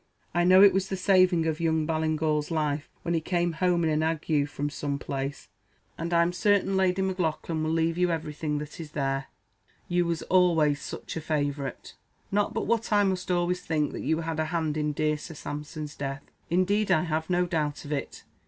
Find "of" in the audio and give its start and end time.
1.45-1.59, 17.85-17.91